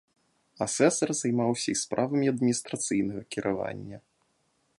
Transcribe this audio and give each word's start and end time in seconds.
Асэсар 0.65 1.09
займаўся 1.21 1.67
і 1.75 1.77
справамі 1.83 2.31
адміністрацыйнага 2.35 3.21
кіравання. 3.37 3.97